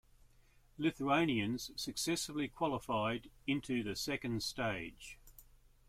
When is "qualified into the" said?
2.47-3.95